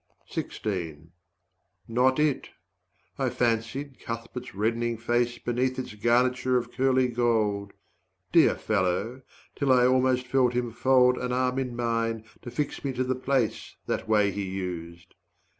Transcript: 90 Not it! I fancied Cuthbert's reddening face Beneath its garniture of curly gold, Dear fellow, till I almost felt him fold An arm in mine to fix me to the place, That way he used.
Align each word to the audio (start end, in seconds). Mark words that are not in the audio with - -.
90 0.35 1.09
Not 1.87 2.17
it! 2.17 2.49
I 3.19 3.29
fancied 3.29 3.99
Cuthbert's 3.99 4.55
reddening 4.55 4.97
face 4.97 5.37
Beneath 5.37 5.77
its 5.77 5.93
garniture 5.93 6.57
of 6.57 6.71
curly 6.71 7.07
gold, 7.07 7.73
Dear 8.31 8.55
fellow, 8.55 9.21
till 9.55 9.71
I 9.71 9.85
almost 9.85 10.25
felt 10.25 10.53
him 10.53 10.71
fold 10.71 11.19
An 11.19 11.31
arm 11.31 11.59
in 11.59 11.75
mine 11.75 12.23
to 12.41 12.49
fix 12.49 12.83
me 12.83 12.93
to 12.93 13.03
the 13.03 13.13
place, 13.13 13.75
That 13.85 14.07
way 14.07 14.31
he 14.31 14.41
used. 14.45 15.13